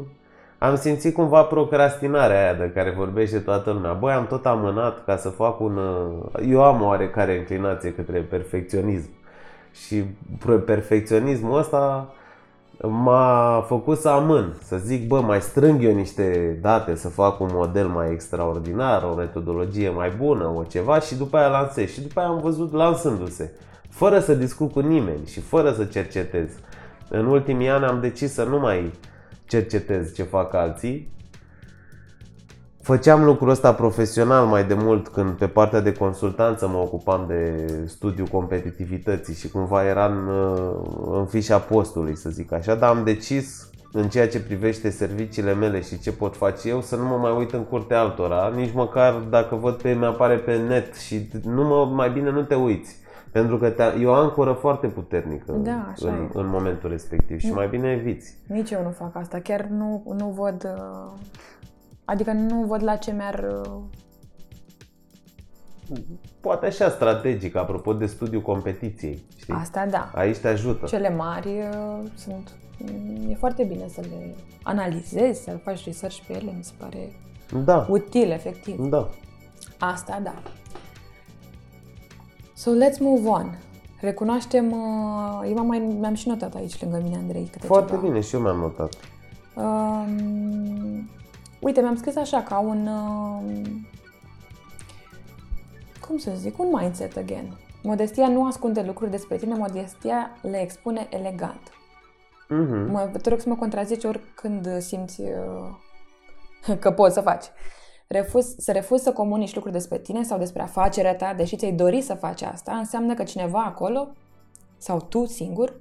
[0.59, 3.92] am simțit cumva procrastinarea aia de care vorbește toată lumea.
[3.92, 5.76] Băi, am tot amânat ca să fac un...
[5.76, 9.09] Uh, eu am oarecare inclinație către perfecționism.
[9.72, 10.05] Și
[10.64, 12.14] perfecționismul ăsta
[12.88, 17.49] m-a făcut să amân, să zic, bă, mai strâng eu niște date, să fac un
[17.53, 21.88] model mai extraordinar, o metodologie mai bună, o ceva și după aia lansez.
[21.88, 23.53] Și după aia am văzut lansându-se,
[23.90, 26.49] fără să discut cu nimeni și fără să cercetez.
[27.09, 28.93] În ultimii ani am decis să nu mai
[29.45, 31.12] cercetez ce fac alții,
[32.83, 37.66] Făceam lucrul ăsta profesional mai de mult când pe partea de consultanță mă ocupam de
[37.87, 40.29] studiu competitivității și cumva era în,
[41.12, 45.81] în fișa postului, să zic așa, dar am decis în ceea ce privește serviciile mele
[45.81, 49.12] și ce pot face eu să nu mă mai uit în curtea altora, nici măcar
[49.14, 52.99] dacă văd pe mi apare pe net și nu mă, mai bine nu te uiți.
[53.33, 57.69] Pentru că te, e o ancoră foarte puternică da, în, în momentul respectiv și mai
[57.69, 58.38] bine eviți.
[58.47, 61.12] Nici eu nu fac asta, chiar nu, nu văd uh
[62.11, 63.44] Adică nu văd la ce mi-ar...
[63.64, 63.83] Uh,
[66.40, 69.23] Poate așa strategic, apropo de studiul competiției.
[69.37, 69.55] Știi?
[69.55, 70.11] Asta da.
[70.14, 70.87] Aici te ajută.
[70.87, 72.53] Cele mari uh, sunt...
[73.29, 77.12] E foarte bine să le analizezi, să faci research pe ele, mi se pare
[77.64, 77.87] da.
[77.88, 78.88] util, efectiv.
[78.88, 79.09] Da.
[79.79, 80.35] Asta da.
[82.55, 83.59] So let's move on.
[84.01, 88.03] Recunoaștem, uh, eu m-am, mai, mi-am și notat aici lângă mine, Andrei, câte Foarte ceva.
[88.03, 88.94] bine, și eu mi-am notat.
[89.57, 91.09] Um,
[91.61, 92.87] Uite, mi-am scris așa ca un...
[92.87, 93.66] Uh,
[96.07, 96.59] cum să zic?
[96.59, 97.59] Un mindset again.
[97.83, 101.70] Modestia nu ascunde lucruri despre tine, modestia le expune elegant.
[102.51, 102.90] Mm-hmm.
[102.90, 107.44] Mă, te rog să mă contrazici oricând simți uh, că poți să faci.
[108.07, 112.01] Refuz, să refuzi să comunici lucruri despre tine sau despre afacerea ta, deși ți-ai dori
[112.01, 114.09] să faci asta, înseamnă că cineva acolo,
[114.79, 115.81] sau tu singur,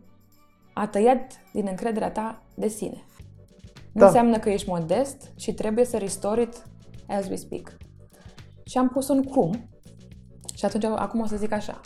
[0.73, 3.03] a tăiat din încrederea ta de sine.
[3.99, 4.11] Nu da.
[4.11, 6.63] înseamnă că ești modest și trebuie să restore it
[7.07, 7.77] as we speak.
[8.65, 9.69] Și am pus un cum.
[10.55, 11.81] Și atunci, acum o să zic așa.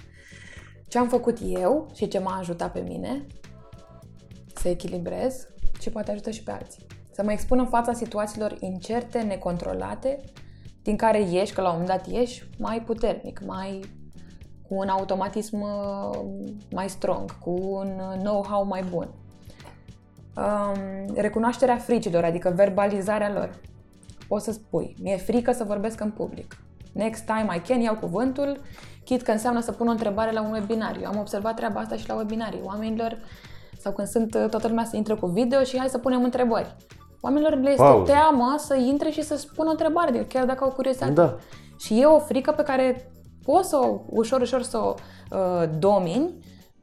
[0.88, 3.28] Ce am făcut eu și ce m-a ajutat pe mine
[4.56, 5.48] să echilibrez
[5.80, 6.86] și poate ajută și pe alții.
[7.12, 10.20] Să mă expun în fața situațiilor incerte, necontrolate,
[10.82, 13.80] din care ieși, că la un moment dat ieși mai puternic, mai
[14.68, 16.20] cu un automatism uh,
[16.72, 19.23] mai strong, cu un know-how mai bun
[20.36, 23.60] um, recunoașterea fricilor, adică verbalizarea lor.
[24.28, 26.58] Poți să spui, mi-e frică să vorbesc în public.
[26.92, 28.60] Next time I can iau cuvântul,
[29.04, 30.98] chit că înseamnă să pun o întrebare la un webinar.
[31.02, 32.62] Eu am observat treaba asta și la webinarii.
[32.64, 33.18] Oamenilor,
[33.80, 36.76] sau când sunt toată lumea să intre cu video și hai să punem întrebări.
[37.22, 38.12] Oamenilor le este Pauză.
[38.12, 41.12] teamă să intre și să spună o întrebare, chiar dacă au curiozitate.
[41.12, 41.36] Da.
[41.80, 43.12] Și e o frică pe care
[43.44, 44.94] poți să o, ușor, ușor să o
[45.32, 46.30] uh, domini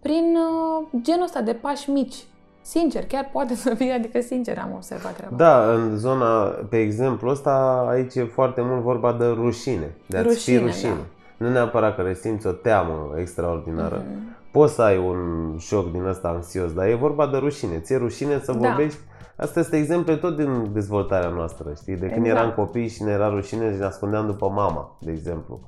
[0.01, 2.25] prin uh, genul ăsta de pași mici.
[2.63, 5.37] Sincer, chiar poate să fie, adică sincer am observat treaba.
[5.37, 10.27] Da, în zona, pe exemplu ăsta, aici e foarte mult vorba de rușine, de a-ți
[10.29, 10.91] rușine, fi rușine.
[10.91, 11.47] Da.
[11.47, 14.03] Nu neapărat că resimți o teamă extraordinară.
[14.03, 14.51] Mm-hmm.
[14.51, 17.79] Poți să ai un șoc din ăsta anxios, dar e vorba de rușine.
[17.79, 18.69] Ți-e rușine să da.
[18.69, 18.99] vorbești
[19.41, 21.97] Asta este exemplu tot din dezvoltarea noastră, știi?
[21.97, 22.41] De când exact.
[22.41, 25.61] eram copii și ne era rușine și ne ascundeam după mama, de exemplu.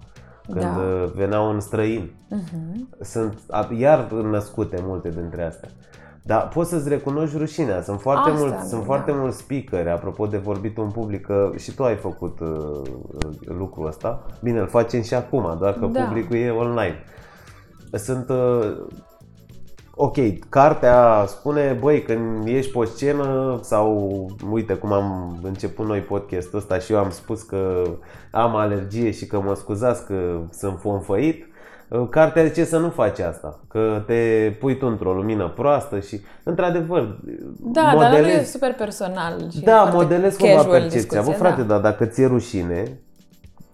[0.51, 1.11] Când da.
[1.15, 2.11] venea un străin.
[2.11, 3.01] Uh-huh.
[3.01, 3.39] Sunt
[3.79, 5.69] iar născute multe dintre astea.
[6.25, 7.83] Dar poți să-ți recunoști rușinea.
[7.83, 8.87] Sunt foarte, Asta, mulți, sunt da.
[8.87, 12.83] foarte mulți speakeri, apropo de vorbit în public, că și tu ai făcut uh,
[13.45, 14.27] lucrul ăsta.
[14.43, 16.03] Bine, îl facem și acum, doar că da.
[16.03, 17.05] publicul e online.
[17.93, 18.29] Sunt...
[18.29, 18.77] Uh,
[19.95, 20.17] ok,
[20.49, 26.79] cartea spune, băi, când ești pe scenă sau, uite cum am început noi podcastul ăsta
[26.79, 27.83] și eu am spus că
[28.31, 31.47] am alergie și că mă scuzați că sunt fonfăit,
[32.11, 37.19] Cartea ce să nu faci asta, că te pui tu într-o lumină proastă și, într-adevăr,
[37.61, 38.23] Da, modelezi...
[38.23, 41.23] dar nu e super personal și Da, modelezi cumva percepția.
[41.23, 41.75] Bă, frate, da.
[41.75, 43.01] da, dacă ți-e rușine,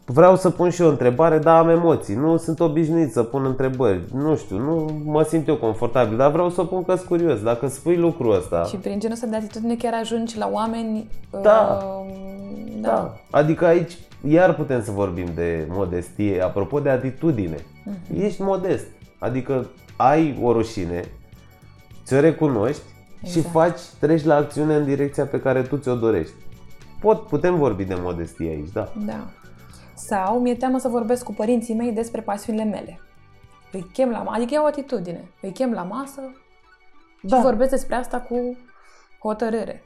[0.05, 2.15] vreau să pun și eu o întrebare, dar am emoții.
[2.15, 4.01] Nu sunt obișnuit să pun întrebări.
[4.15, 7.43] Nu știu, nu mă simt eu confortabil, dar vreau să o pun că curios.
[7.43, 8.65] Dacă spui lucrul ăsta...
[8.69, 11.11] Și prin genul ăsta de atitudine chiar ajungi la oameni...
[11.43, 11.79] Da.
[11.83, 12.15] Uh,
[12.81, 12.89] da.
[12.89, 13.15] da.
[13.31, 17.57] Adică aici iar putem să vorbim de modestie, apropo de atitudine.
[17.57, 18.23] Uh-huh.
[18.23, 18.87] Ești modest,
[19.19, 21.05] adică ai o rușine,
[22.05, 22.83] ți-o recunoști
[23.23, 23.47] exact.
[23.47, 26.35] și faci, treci la acțiune în direcția pe care tu ți-o dorești.
[27.01, 28.93] Pot, putem vorbi de modestie aici, da.
[29.07, 29.27] Da.
[29.95, 33.01] Sau mi-e teamă să vorbesc cu părinții mei despre pasiunile mele.
[33.73, 35.31] Îi chem la masă, adică e o atitudine.
[35.43, 36.21] Îi chem la masă
[37.23, 37.37] da.
[37.37, 38.57] și vorbesc despre asta cu
[39.19, 39.83] hotărâre.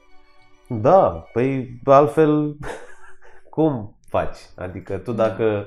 [0.69, 2.57] Da, păi altfel
[3.55, 4.39] cum faci?
[4.57, 5.67] Adică tu dacă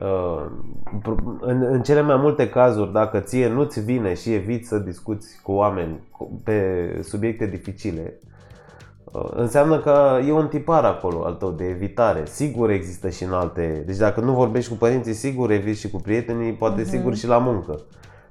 [0.00, 0.46] Uh,
[1.40, 5.52] în, în cele mai multe cazuri, dacă ție nu-ți vine și eviți să discuți cu
[5.52, 6.08] oameni
[6.44, 8.20] pe subiecte dificile,
[9.04, 12.22] uh, înseamnă că e un tipar acolo al tău de evitare.
[12.24, 13.82] Sigur există și în alte...
[13.86, 16.88] Deci dacă nu vorbești cu părinții, sigur eviți și cu prietenii, poate uh-huh.
[16.88, 17.80] sigur și la muncă.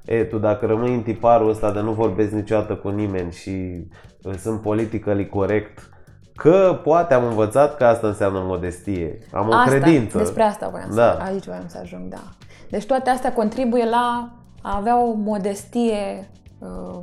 [0.06, 3.88] E, tu dacă rămâi în tiparul ăsta de nu vorbesc niciodată cu nimeni și
[4.24, 5.90] uh, sunt politically corect,
[6.36, 9.20] Că poate am învățat că asta înseamnă modestie.
[9.32, 10.18] Am o asta, credință.
[10.18, 11.18] Despre asta voiam da.
[11.18, 12.24] să, aici voiam să ajung, da.
[12.70, 14.30] Deci toate astea contribuie la
[14.62, 17.00] a avea o modestie uh,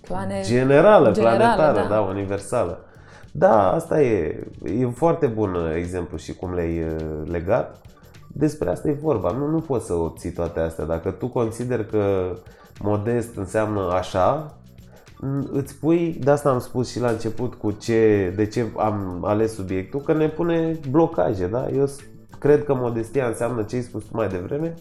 [0.00, 0.40] plane...
[0.42, 1.94] generală, generală, planetară, da.
[1.94, 2.80] da, universală.
[3.32, 4.46] Da, asta e.
[4.78, 7.80] E un foarte bun exemplu și cum le-ai uh, legat.
[8.28, 9.30] Despre asta e vorba.
[9.30, 10.84] Nu, nu poți să obții toate astea.
[10.84, 12.34] Dacă tu consideri că
[12.80, 14.54] modest înseamnă așa,
[15.52, 19.54] îți pui, de asta am spus și la început cu ce, de ce am ales
[19.54, 21.68] subiectul, că ne pune blocaje, da?
[21.68, 21.88] Eu
[22.38, 24.74] cred că modestia înseamnă ce ai spus tu mai devreme,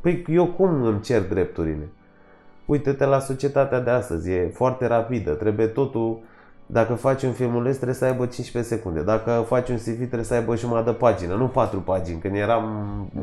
[0.00, 1.88] păi eu cum îmi cer drepturile?
[2.66, 6.18] Uite-te la societatea de astăzi, e foarte rapidă, trebuie totul,
[6.66, 10.34] dacă faci un filmuleț trebuie să aibă 15 secunde, dacă faci un CV trebuie să
[10.34, 12.64] aibă jumătate de pagină, nu patru pagini, când eram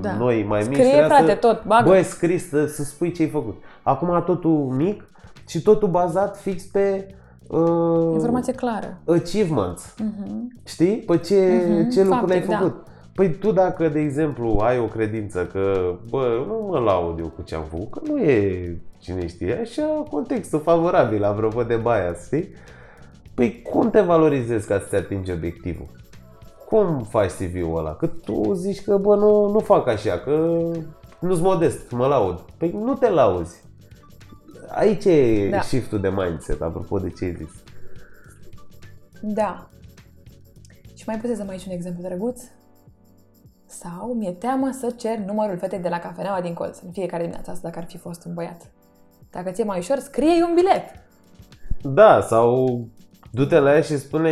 [0.02, 0.14] da.
[0.14, 1.90] noi mai mici, Scrie, frate, să, tot, bagă.
[1.90, 3.64] Băi, scris, să, să spui ce ai făcut.
[3.84, 5.04] Acum totul mic,
[5.52, 7.16] și totul bazat fix pe
[7.48, 8.98] uh, informație clară.
[9.06, 9.94] Achievements.
[9.94, 10.64] Uh-huh.
[10.64, 10.98] Știi?
[10.98, 11.94] Pe ce, uh-huh.
[11.94, 12.58] ce lucruri ai da.
[12.58, 12.74] făcut.
[12.74, 12.92] Da.
[13.16, 17.42] Păi tu dacă, de exemplu, ai o credință că, bă, nu mă laud eu cu
[17.42, 22.48] ce am făcut, că nu e, cine știe, așa contextul favorabil, apropo de bias, știi?
[23.34, 25.88] Păi cum te valorizezi ca să-ți atingi obiectivul?
[26.68, 27.94] Cum faci CV-ul ăla?
[27.96, 30.62] Că tu zici că, bă, nu, nu fac așa, că
[31.20, 32.40] nu-s modest, mă laud.
[32.58, 33.70] Păi nu te lauzi.
[34.74, 35.62] Aici e da.
[35.62, 37.64] shift de mindset, apropo de ce ai zis.
[39.22, 39.70] Da.
[40.96, 42.42] Și mai puteți să mai aici un exemplu drăguț?
[43.66, 47.52] Sau mi-e teamă să cer numărul fetei de la cafeneaua din colț în fiecare dimineață
[47.52, 48.72] asta dacă ar fi fost un băiat.
[49.32, 50.84] Dacă ți-e mai ușor, scrie un bilet.
[51.82, 52.80] Da, sau
[53.34, 54.30] Du-te la ea și spune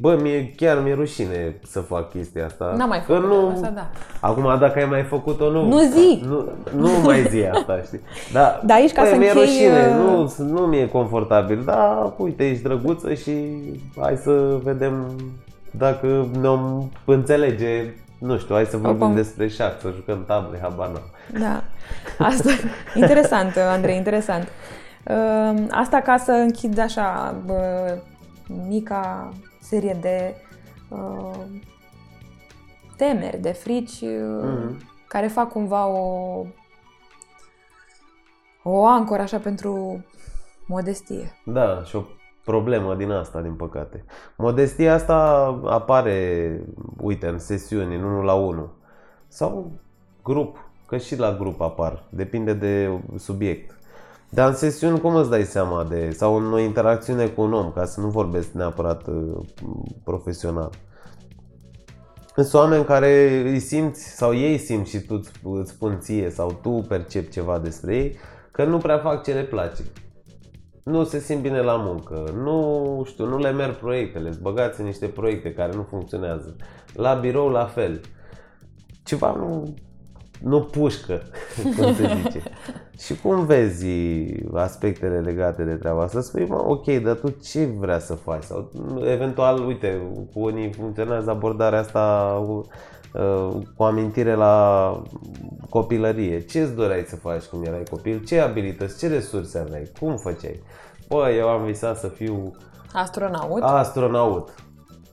[0.00, 2.74] bă, mie, chiar mi-e rușine să fac chestia asta.
[2.76, 3.48] N-am mai făcut nu...
[3.48, 3.90] asta, da.
[4.20, 5.68] Acum, dacă ai mai făcut-o, nu...
[5.68, 6.22] Nu zi!
[6.26, 8.00] Nu, nu mai zi asta, știi?
[8.32, 9.44] Da, da aici ca bă, să mi-e închei...
[9.44, 11.62] rușine, uh, nu, nu mi-e confortabil.
[11.64, 13.32] Da, uite, ești drăguță și
[14.00, 15.20] hai să vedem
[15.70, 19.14] dacă ne-om înțelege nu știu, hai să vorbim Opam.
[19.14, 20.90] despre șac, să jucăm table, habar
[21.40, 21.62] Da,
[22.18, 22.50] asta,
[22.94, 24.48] interesant, Andrei, interesant.
[25.04, 27.34] Uh, asta ca să închid așa
[28.68, 30.34] mica serie de
[30.88, 31.44] uh,
[32.96, 34.76] temeri, de frici mm-hmm.
[35.08, 36.46] care fac cumva o
[38.62, 40.04] o ancoră așa pentru
[40.66, 41.32] modestie.
[41.44, 42.02] Da, și o
[42.44, 44.04] problemă din asta, din păcate.
[44.36, 46.60] Modestia asta apare,
[47.00, 48.70] uite, în sesiuni, în unul la unul.
[49.28, 49.70] Sau
[50.22, 53.78] grup, că și la grup apar, depinde de subiect.
[54.34, 57.72] Dar în sesiuni cum îți dai seama de, sau în o interacțiune cu un om,
[57.72, 59.46] ca să nu vorbesc neapărat uh,
[60.04, 60.70] profesional.
[62.34, 66.70] Sunt oameni care îi simți sau ei simt și tu îți spun ție sau tu
[66.70, 68.16] percepi ceva despre ei
[68.50, 69.82] că nu prea fac ce le place.
[70.84, 74.86] Nu se simt bine la muncă, nu știu, nu le merg proiectele, îți băgați în
[74.86, 76.56] niște proiecte care nu funcționează.
[76.94, 78.00] La birou la fel.
[79.04, 79.74] Ceva nu,
[80.42, 81.22] nu pușcă,
[81.76, 82.42] cum se zice.
[82.98, 83.86] și cum vezi
[84.54, 86.20] aspectele legate de treaba asta?
[86.20, 88.42] Spui, mă, ok, dar tu ce vrea să faci?
[88.42, 88.70] Sau
[89.04, 90.00] eventual, uite,
[90.32, 92.34] cu unii funcționează abordarea asta
[93.12, 95.02] uh, cu amintire la
[95.68, 96.40] copilărie.
[96.40, 98.24] Ce îți doreai să faci când erai copil?
[98.26, 99.90] Ce abilități, ce resurse aveai?
[100.00, 100.62] Cum făceai?
[101.08, 102.56] Bă, eu am visat să fiu
[102.92, 103.62] astronaut.
[103.62, 104.54] Astronaut.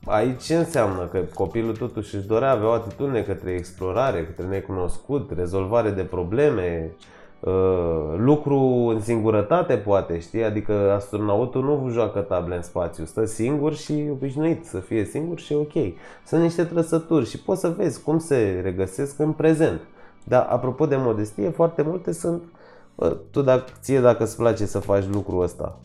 [0.10, 1.06] Aici ce înseamnă?
[1.06, 6.92] Că copilul totuși își dorea, avea o atitudine către explorare, către necunoscut, rezolvare de probleme,
[7.40, 8.60] uh, lucru
[8.94, 10.44] în singurătate poate, știi?
[10.44, 15.54] Adică astronautul nu joacă table în spațiu, stă singur și obișnuit să fie singur și
[15.54, 15.94] e ok.
[16.26, 19.82] Sunt niște trăsături și poți să vezi cum se regăsesc în prezent.
[20.24, 22.42] Dar apropo de modestie, foarte multe sunt
[22.96, 25.80] bă, tu dacă, ție dacă îți place să faci lucrul ăsta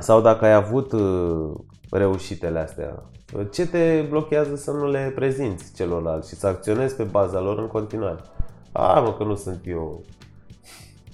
[0.00, 1.50] sau dacă ai avut uh,
[1.90, 3.02] reușitele astea?
[3.52, 7.66] Ce te blochează să nu le prezinți celorlalți și să acționezi pe baza lor în
[7.66, 8.20] continuare?
[8.72, 10.04] A, mă, că nu sunt eu.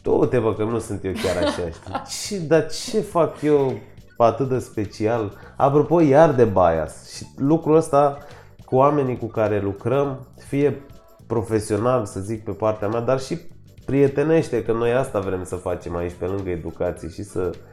[0.03, 2.03] Tu te bă, că nu sunt eu chiar așa, știi?
[2.29, 3.79] Ce, dar ce fac eu
[4.17, 5.33] atât de special?
[5.57, 7.15] Apropo, iar de bias.
[7.15, 8.19] Și lucrul ăsta
[8.65, 10.83] cu oamenii cu care lucrăm, fie
[11.27, 13.39] profesional, să zic, pe partea mea, dar și
[13.85, 17.73] prietenește, că noi asta vrem să facem aici pe lângă educație și să Uh,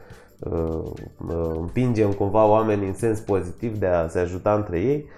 [1.56, 5.08] împingem cumva oamenii în sens pozitiv de a se ajuta între ei,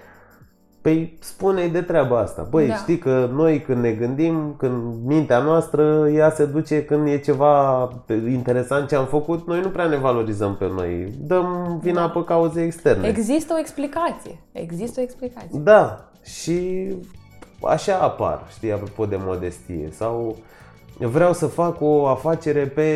[0.85, 2.47] Păi spune de treaba asta.
[2.51, 2.73] Băi, Da.
[2.73, 2.79] da.
[2.79, 7.89] știi că noi când ne gândim, când mintea noastră, ea se duce când e ceva
[8.29, 11.13] interesant ce am făcut, noi nu prea ne valorizăm pe noi.
[11.19, 12.09] Dăm vina Da.
[12.09, 13.09] pe cauze externe.
[13.09, 14.39] Există o explicație.
[14.53, 15.59] Există o explicație.
[15.63, 16.89] Da, și
[17.63, 19.89] așa apar, știi, apropo de modestie.
[19.93, 20.37] Sau
[20.99, 22.89] vreau să fac o afacere pe...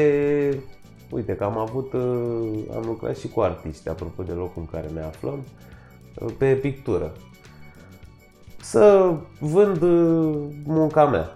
[1.11, 2.01] Uite că am avut, uh,
[2.77, 5.39] am lucrat și cu artiști, apropo de locul în care ne aflăm,
[6.19, 7.13] uh, pe pictură.
[8.61, 11.31] Să vând uh, munca mea.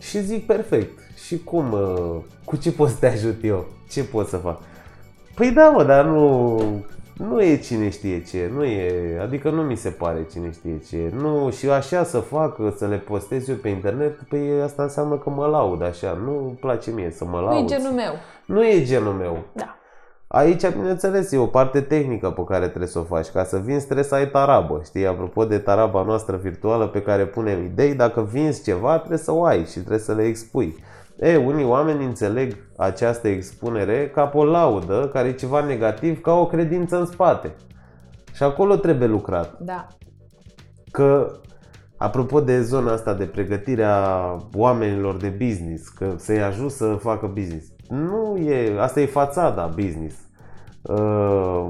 [0.00, 0.98] Și zic perfect.
[1.26, 3.66] Și cum, uh, cu ce pot să te ajut eu?
[3.90, 4.60] Ce pot să fac?
[5.34, 6.60] Păi da, mă, dar nu,
[7.16, 11.12] nu e cine știe ce, nu e, adică nu mi se pare cine știe ce.
[11.20, 15.30] Nu, și așa să fac, să le postez eu pe internet, păi asta înseamnă că
[15.30, 17.70] mă laud așa, nu place mie să mă Nu laud.
[17.70, 18.12] e genul meu.
[18.48, 19.44] Nu e genul meu.
[19.52, 19.78] Da.
[20.26, 23.28] Aici, bineînțeles, e o parte tehnică pe care trebuie să o faci.
[23.28, 24.80] Ca să vinzi trebuie să ai tarabă.
[24.84, 29.32] Știi, apropo de taraba noastră virtuală pe care punem idei, dacă vinzi ceva, trebuie să
[29.32, 30.76] o ai și trebuie să le expui.
[31.18, 36.32] E, unii oameni înțeleg această expunere ca pe o laudă, care e ceva negativ, ca
[36.32, 37.54] o credință în spate.
[38.32, 39.58] Și acolo trebuie lucrat.
[39.60, 39.86] Da.
[40.90, 41.32] Că,
[41.96, 47.26] apropo de zona asta de pregătire a oamenilor de business, că să-i ajut să facă
[47.26, 50.16] business, nu e, asta e fațada business
[50.82, 51.66] uh,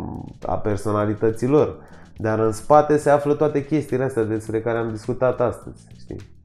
[0.46, 1.76] a personalităților.
[2.16, 6.36] Dar în spate se află toate chestiile astea despre care am discutat astăzi, știi?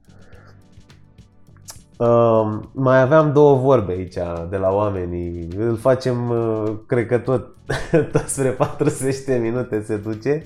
[1.98, 4.18] Uh, mai aveam două vorbe aici
[4.50, 5.48] de la oamenii.
[5.58, 7.48] Îl facem, uh, cred că tot,
[8.12, 10.46] tot spre 40 de minute se duce.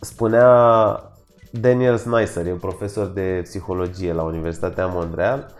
[0.00, 0.48] Spunea
[1.50, 5.50] Daniel Snyder, e un profesor de psihologie la Universitatea Montreal,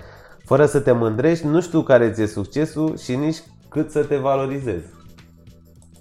[0.45, 4.87] fără să te mândrești, nu știu care ți-e succesul și nici cât să te valorizezi.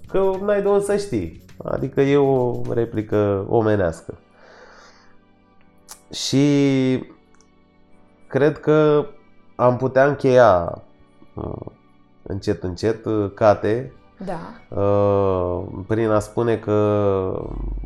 [0.08, 1.44] Că n-ai de unde să știi.
[1.64, 4.18] Adică e o replică omenească.
[6.12, 7.04] Și
[8.28, 9.06] cred că
[9.56, 10.82] am putea încheia
[11.34, 11.66] uh,
[12.22, 14.76] încet, încet, uh, Cate, Da.
[14.80, 16.76] Uh, prin a spune că,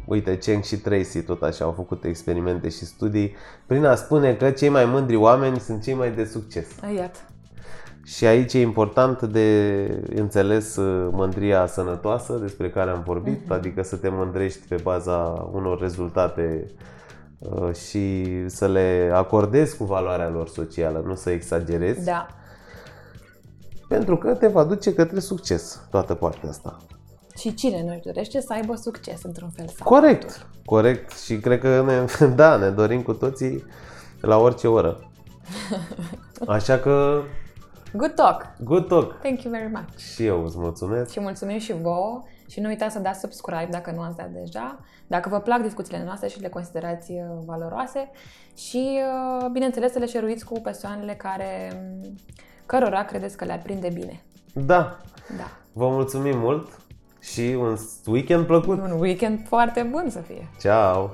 [0.08, 3.34] uite, Cheng și Tracy tot așa au făcut experimente și studii,
[3.66, 6.66] prin a spune că cei mai mândri oameni sunt cei mai de succes.
[6.96, 7.18] Iată.
[8.04, 13.52] Și aici e important de înțeles uh, mândria sănătoasă despre care am vorbit, Mhm.
[13.52, 16.66] adică să te mândrești pe baza unor rezultate
[17.38, 22.26] uh, și să le acordezi cu valoarea lor socială, nu să exagerezi, Da.
[23.88, 26.76] pentru că te va duce către succes toată partea asta.
[27.38, 31.18] Și cine nu-și dorește să aibă succes într-un fel sau Corect, corect.
[31.18, 33.64] Și cred că ne, da, ne dorim cu toții
[34.20, 35.10] la orice oră.
[36.46, 37.22] Așa că,
[37.92, 38.46] Good talk!
[38.64, 39.18] good talk!
[39.20, 39.96] Thank you very much!
[39.96, 41.10] Și eu îți mulțumesc.
[41.10, 44.78] Și mulțumim și vouă și nu uitați să dați subscribe dacă nu ați dat deja,
[45.06, 48.10] dacă vă plac discuțiile noastre și le considerați uh, valoroase
[48.56, 49.00] și,
[49.40, 51.82] uh, bineînțeles, să le șeruiți cu persoanele care,
[52.66, 54.22] cărora credeți că le-ar prinde bine.
[54.52, 54.98] Da,
[55.36, 55.50] Da.
[55.72, 56.68] vă mulțumim mult
[57.20, 58.78] și un weekend plăcut.
[58.78, 60.46] Un weekend foarte bun să fie!
[60.60, 61.10] Ciao!